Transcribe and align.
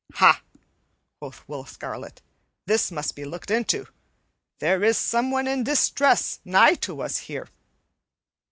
"Ha!" 0.15 0.41
quoth 1.19 1.47
Will 1.47 1.63
Scarlet, 1.63 2.23
"this 2.65 2.89
must 2.91 3.15
be 3.15 3.23
looked 3.23 3.51
into. 3.51 3.85
There 4.57 4.83
is 4.83 4.97
someone 4.97 5.45
in 5.47 5.63
distress 5.63 6.39
nigh 6.43 6.73
to 6.89 7.03
us 7.03 7.17
here." 7.17 7.49